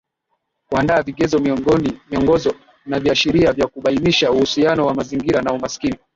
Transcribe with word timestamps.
Kuandaa 0.69 1.01
vigezo 1.03 1.39
miongozo 2.11 2.53
na 2.85 2.99
viashiria 2.99 3.53
vya 3.53 3.67
kubainisha 3.67 4.31
uhusiano 4.31 4.85
wa 4.85 4.93
mazingira 4.93 5.41
na 5.41 5.53
umaskini 5.53 5.97